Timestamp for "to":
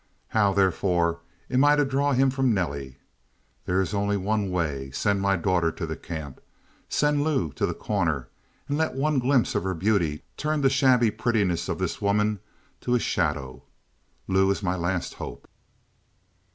1.75-1.85, 5.73-5.85, 7.51-7.67, 12.79-12.95